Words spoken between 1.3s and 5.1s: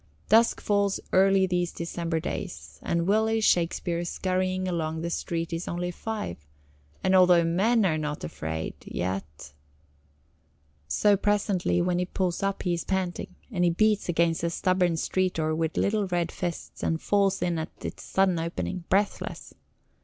these December days, and Willy Shakespeare scurrying along